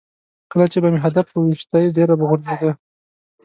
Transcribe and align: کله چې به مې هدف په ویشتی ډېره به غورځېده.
کله 0.51 0.65
چې 0.71 0.77
به 0.83 0.89
مې 0.93 0.99
هدف 1.05 1.25
په 1.31 1.37
ویشتی 1.45 1.83
ډېره 1.97 2.13
به 2.19 2.25
غورځېده. 2.29 2.71